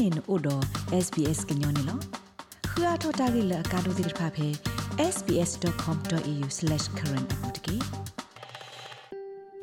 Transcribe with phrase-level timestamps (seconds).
[0.00, 0.62] နေနို့တော့
[1.04, 1.98] SBS ကညောနေလော
[2.70, 4.48] ခရထတာဂိလကာဒိုတိဖာဖေ
[5.14, 7.76] sbs.com.au/current အပူတကေ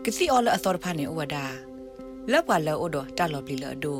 [0.06, 1.46] ကစီအော်လအသောဖာနေဝဒါ
[2.32, 4.00] လောက်ပါလောအိုတော့တာလော်ပလီလော်ဒို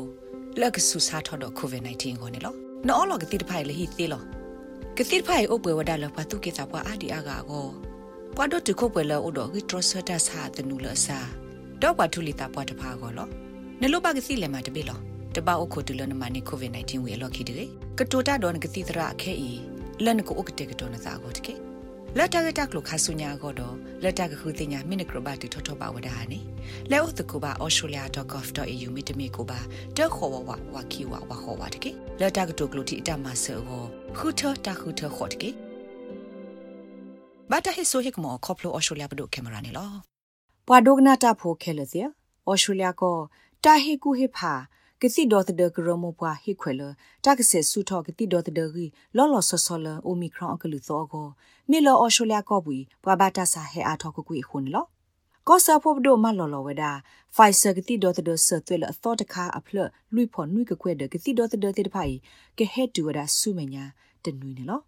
[0.60, 2.54] လက်ကဆူစာထော်တော့ covid-19 ကိုနေလော
[2.88, 4.22] နော်လောကတိတဖိုင်လေဟီသေးလော
[4.98, 7.66] ကတိတဖိုင်အိုပွဲဝဒါလောပါသူကေတာပွားအာဒီအာဂါကို
[8.36, 11.18] ပွားတော့တခုပွဲလောအိုတော့ဂီထရဆတာစာတနူလအစာ
[11.82, 13.28] တော့ပါထူလီတာပွားတဖာကိုလော
[13.80, 15.00] နလိုပါကစီလေမှာတပိလော
[15.36, 17.66] တပောက်အခုတူလနမနီကိုဗစ် -19 ဝေလော်ခီတေ
[17.98, 19.50] ကတိုတာဒေါန်ကတိတရာခဲဤ
[20.04, 21.54] လန်ကိုအုတ်တေကတော်နသာကိုတကေ
[22.16, 26.40] လက်တကတက်လို့ခါဆုညာကိုတော့လက်တကခုတင်ညာမိနကရဘတ်ထထပါဝဒါနေ
[26.92, 29.58] လဲဥတကူပါ australia.gov.au မိတမီကိုပါ
[29.96, 31.90] တက်ခေါ်ဝဝဝကီဝဝခေါ်ဝတကေ
[32.20, 33.84] လက်တကတုကလူတီအတမဆောကို
[34.16, 35.50] ခုထတခုထခေါ်တကေ
[37.50, 39.90] ဘာတဟိဆိုဟိကမောခေါပလို australia ဘဒုကင်မရာနေလော
[40.66, 42.00] ပွာဒိုဂနာတာဖိုခဲလစီ
[42.50, 43.16] australia ကို
[43.64, 44.52] တာဟိကူဟိဖာ
[45.02, 46.82] ကစီဒေါ်တဒကရမောပွားဟိခွေလ
[47.24, 51.28] တာကဆေဆူထောကတိဒေါ်တဒဂီလော်လော်ဆောဆောလအိုမီခရွန်အကလူသောကို
[51.70, 54.84] မီလော်အော်စတြေးလျကောပွီပွာဘာတာဆာဟဲအားထောကကွေခွန်းလော
[55.48, 56.92] ကောဆာဖို့ဒိုမလော်လော်ဝဒါ
[57.36, 59.76] ဖိုင်ဆာကတိဒေါ်တဒဆသွေလအသောတခါအဖလ
[60.14, 62.14] လွိဖို့နွိကကွဲ့ဒကတိဒေါ်တဒတေတဖိုင်
[62.58, 63.84] ကဟဲတူဝဒါဆုမညာ
[64.24, 64.80] တနွိနေလော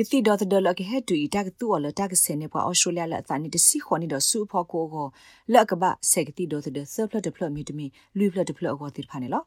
[0.00, 5.06] ကတိဒေါ်ဒလကဟဲတူဤတကတူအလတကစနေပွာအော်စတြေးလျလက်သနိတစီခွန်နီဒဆူဖောကိုကို
[5.52, 7.86] လက်ကဘဆက်ကတိဒေါ်ဒဆပ်ဖလက်ဒဖလက်မီတမီ
[8.18, 9.42] လူဖလက်ဒဖလက်အောတိဖာနေလော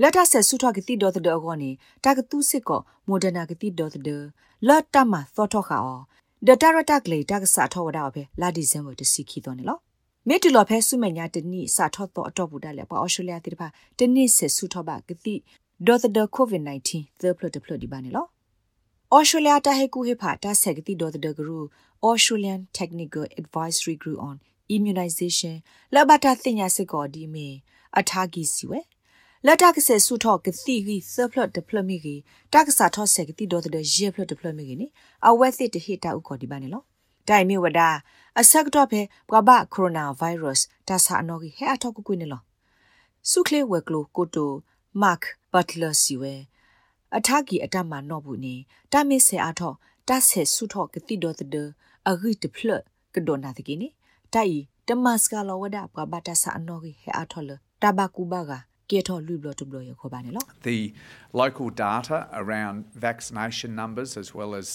[0.00, 1.70] လက်ထဆက်ဆုထွားကတိဒေါ်တဲ့အောကနေ
[2.04, 4.02] တာကတူးစစ်ကောမိုဒနာကတိဒေါ်တဲ့
[4.68, 6.00] လက်တမသောထောခါအော
[6.46, 9.78] ဒတာရတက်လေတာကစားထောဝဒါပဲလာဒီဇင်ဝတစီခီတော့နေလော
[10.28, 15.34] မေတူလော်ဖဲဆုမညာတနိစာထောတော့အတော့ဘူးတယ်ပေါ့အော်စတြေးလျတိတပါတနိဆက်ဆုထောပါကတိ
[15.86, 18.26] ဒေါ်တဲ့ကိုဗစ် -19 သပလတပလဒီပါနေလော
[19.16, 21.60] ဩစတြေးလျတာဟေကူဟေဖာတာဆက်ကတိဒေါ်တဲ့ဂရူ
[22.08, 24.36] Australian Technical Advisory Group on
[24.76, 25.56] Immunization
[25.94, 27.48] လဘတာသိညာစစ်ကောဒီမေ
[27.98, 28.80] အထာဂီစီဝဲ
[29.46, 32.16] လက်တကဆဲဆုထော့ကတိဂီဆပ်ဖလတ်ဒပလမီဂီ
[32.52, 34.86] တကဆာထော့ဆဲကတိဒေါ်တဲ့ရေဖလတ်ဒပလမီဂီနိ
[35.28, 36.82] အဝဲစစ်တဟိတာဥခေါ်ဒီပါနေလော
[37.28, 37.90] တိုင်မီဝဒါ
[38.40, 39.00] အဆက်တော့ဖေ
[39.30, 42.42] ဘဘကိုရိုနာဗိုင်းရပ်စ်တဆာအနော်ဂီဟဲအထောက်ကွကွနေလော
[43.30, 44.52] ဆုခလေဝဲကလိုကိုတို
[45.02, 45.20] မတ်
[45.52, 46.34] ဘတ်လာစီဝဲ
[47.16, 48.54] အထဂီအတမနော့ဘူးနေ
[48.92, 49.76] တမစ်ဆဲအထော့
[50.08, 51.68] တဆဲဆုထော့ကတိဒေါ်တဲ့
[52.08, 52.82] အဂီတဖလတ်
[53.14, 53.88] ကဒိုနာတကီနိ
[54.34, 57.50] တိုင်တမတ်စကလောဝဒါဘဘတဆာအနော်ဂီဟဲအထော့လ
[57.82, 58.58] တဘကူဘာဂါ
[58.90, 60.78] ကေထောလူဘလတဘလရခေါ်ပါနေလို့ The
[61.42, 64.68] local data around vaccination numbers as well as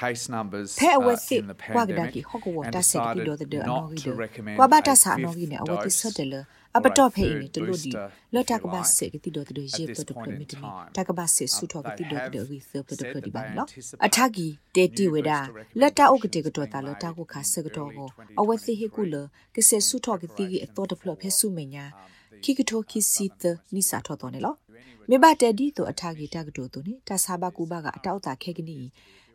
[0.00, 2.24] case numbers uh, in the pandemic
[2.64, 3.26] and decided
[3.72, 6.34] not to recommend ဘာတာစာနော်ကြီးနဲ့အဝတိဆက်တယ်လ
[6.76, 7.92] အပတော့ဖေးနေတလို့ဒီ
[8.34, 13.68] လတကဘာစေကတိတော့တဲ့ရေပတော့ပမီတမီတကဘာစေဆူထောကတိတော့တဲ့ရီဆပ်တော့ပဒီပါနော်
[14.06, 15.32] အထကီတေတီဝေဒ
[15.80, 17.90] လက်တာဥကတေကတော့တာလတာကိုခါစကတော့
[18.40, 19.14] အဝသိဟေကူလ
[19.54, 21.84] ကစေဆူထောကတိအတော့တဖလဖဲဆုမညာ
[22.42, 23.42] ခိကထိုခိစီတ
[23.74, 24.54] နိစာထောတော်နေလော
[25.08, 28.78] မေဘတဲဒီတိုအထာဂီတကတိုတိုနေတဆာဘကူဘကအတောက်တာခဲကနီ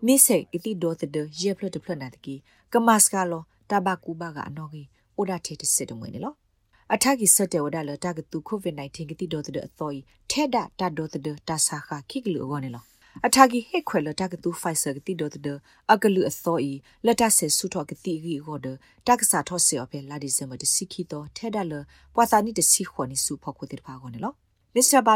[0.06, 2.36] မိစေကတိဒေါ်တဒရေဖလတ်ဖလတ်နာတကီ
[2.74, 4.88] ကမတ်စကလောတဘကူဘကအနော်ကြီး
[5.18, 6.34] အိုဒါထေတစစ်တငွေနေလော
[6.94, 10.00] အထကီစတဲ့ဝဒါလတကတူကိုဗစ် -19 ကတိဒေါ်တဒအသောီ
[10.32, 12.84] ထဲဒတာဒေါ်တဒတဆာခခိကလူအောနေလော
[13.26, 15.36] အထာဂီဟက်ခွဲလတကတူဖိုင်ဆာကတိဒေါ်တ
[15.92, 16.72] အကလူအသောဤ
[17.06, 18.68] လတဆဲဆုထောကတိဂီဟောဒ
[19.08, 21.74] တကစားထောဆေအဖေလာဒီဇမ်ဘတစီခီတော့ထဲဒလ
[22.16, 24.36] ပွာသာနီတစီခွန်နီစုဖောက်ကိုတိဖာကောနော်
[24.76, 25.09] မစ္စတာဘ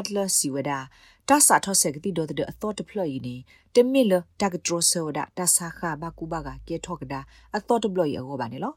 [1.28, 3.36] တ်လာစီဝဒါတဆာထောဆေကတိဒေါ်တအသောတဖလော်ဤနေ
[3.76, 7.20] တမီလတကဒရိုဆောဒတဆာခဘကူဘကကေထောကဒါ
[7.58, 8.74] အသောတဘလော်ရောပါနေလော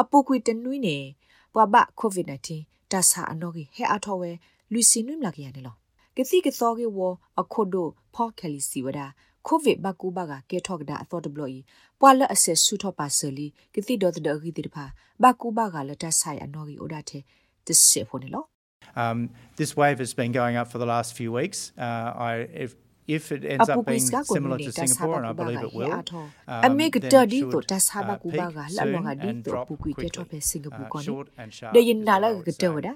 [0.00, 0.96] အပုကွေတနွိနေ
[1.54, 4.30] ပွာဘကိုဗစ် -19 တဆာအနော်ကြီးဟဲအထောဝဲ
[4.72, 5.74] လူစီနွိမလာကြရနေလော
[6.16, 6.98] ကတိကသောကေဝ
[7.40, 9.06] အခုဒိုဖောက်ခလီစီဝဒါ
[9.46, 11.58] ကိုဗစ်ဘကူဘကကေထောက်ဒါအသောတဘလို့ဤ
[12.00, 14.84] ပွာလအဆက်ဆူထောပါဆလီကတိဒေါ်တဒဂီတိတဖာ
[15.22, 17.22] ဘကူဘကလတဆိုင်အနော်ကြီးအိုဒါတဲ့
[17.66, 18.59] တစစ်ဖို့နေလို့ Um,
[19.56, 21.58] This wave has been going up for the last few weeks.
[26.66, 31.08] အမေကတဒီတို့တဆာဘကူဘာကလာလောကဒီတို့ပူကွီကထောပဲစင်ကာပူကနေ
[31.74, 32.88] ဒေယင်နာလာကတဝဒ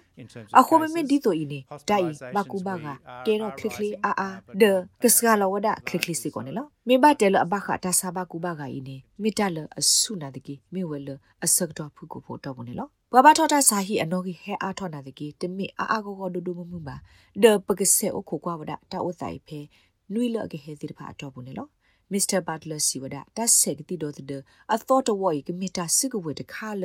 [0.59, 1.61] အခုမမဒီတို့ဤနေ
[1.91, 2.87] တိုင်ဘကူဘာက
[3.27, 4.29] ကဲရောခလခလီအာအာ
[4.63, 4.65] ဒ
[5.03, 11.09] ကစကလောဝဒခလခလီစီကောနေလောမေဘတဲလအဘခတဆာဘကူဘာကဤနေမိတလအဆုနာတကီမေဝလ
[11.45, 16.97] အစကတော်ဖူကိုဖို့တော်ဘူးနေလော ဘဘထောတာစာဟီအနော်ကြီးဟဲအားထောနာတကြီးတမိအာအာကိုကိုဒူဒူမမှုပါ
[17.43, 19.61] ဒေပကဆေအခုကွာဝဒတာဥဆိုင်ဖဲ
[20.13, 21.67] နွိလအကဟေစီတဖာတော့ဘူးနေလော
[22.13, 26.85] မစ္စတာဘတ်လာစီဝဒတက်ဆက်ကတိတော့တဲ့အသောတဝိုကမီတာစစ်ကဝဲတခါလ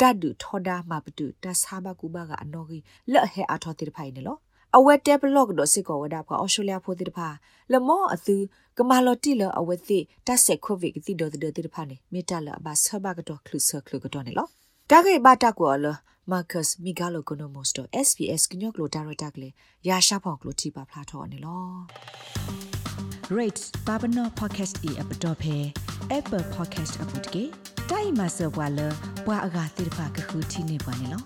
[0.00, 2.82] တတ်ဒူထောဒါမပတူတဆာဘကူဘကအနော်ကြီး
[3.12, 4.36] လက်ဟဲအထောတိတဖိုင်နေလော
[4.76, 7.28] အဝဲတက်ဘလော့တော့စစ်ကောဝဒကအော်စတြေးလျဖိုတိတဖာ
[7.72, 8.36] လမောအသူ
[8.78, 14.48] ကမာလော်တီလအဝဲသိတက်ဆက်ခိုဗစ်ကတိတော့တဲ့တိတဖာနေမီတာလဘဆဘကတော့ခလုဆခလုကတော့နေလော
[14.90, 15.86] တာဂေဘာတာကောလ
[16.32, 19.52] Marcus Migalo Konomos တော့ SBS ကညော့ကလိုဒါရိုက်တာကလေး
[19.88, 21.64] ရာရှာဖောက်ကလိုတီပါဖလာထော်နေလော
[23.38, 25.56] Rate Babano Podcast e app dot phe
[26.18, 27.44] Apple Podcast app တကေ
[27.90, 28.80] တိုင်မဆောဘွာလ
[29.26, 31.22] ဘွာအဂါတိဖာကခုတီနေပါနေလော